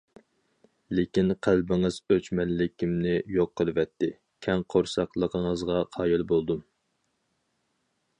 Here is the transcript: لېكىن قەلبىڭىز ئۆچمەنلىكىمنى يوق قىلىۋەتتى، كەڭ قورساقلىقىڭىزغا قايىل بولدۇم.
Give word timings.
لېكىن 0.99 1.33
قەلبىڭىز 1.47 1.99
ئۆچمەنلىكىمنى 2.15 3.13
يوق 3.35 3.51
قىلىۋەتتى، 3.61 4.09
كەڭ 4.47 4.65
قورساقلىقىڭىزغا 4.75 5.77
قايىل 5.99 6.25
بولدۇم. 6.33 6.65